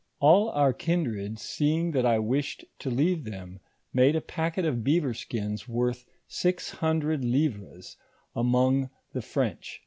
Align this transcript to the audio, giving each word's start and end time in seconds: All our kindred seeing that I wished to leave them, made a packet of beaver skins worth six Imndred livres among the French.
All 0.19 0.49
our 0.49 0.73
kindred 0.73 1.37
seeing 1.37 1.91
that 1.91 2.07
I 2.07 2.17
wished 2.17 2.65
to 2.79 2.89
leave 2.89 3.23
them, 3.23 3.59
made 3.93 4.15
a 4.15 4.19
packet 4.21 4.65
of 4.65 4.83
beaver 4.83 5.13
skins 5.13 5.69
worth 5.69 6.07
six 6.27 6.73
Imndred 6.73 7.21
livres 7.23 7.97
among 8.35 8.89
the 9.13 9.21
French. 9.21 9.79